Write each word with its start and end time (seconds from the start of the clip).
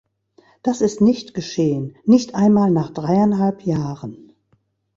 Das 0.63 0.81
ist 0.81 0.99
nicht 0.99 1.35
geschehen, 1.35 1.95
nicht 2.05 2.33
einmal 2.33 2.71
nach 2.71 2.89
dreieinhalb 2.89 3.61
Jahren. 3.67 4.33